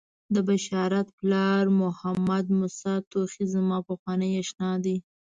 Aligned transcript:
د 0.33 0.35
بشارت 0.49 1.07
پلار 1.19 1.63
محمدموسی 1.81 2.93
توخی 3.11 3.45
زما 3.53 3.77
پخوانی 3.87 4.29
آشنا 4.41 4.71
دی. 4.83 4.97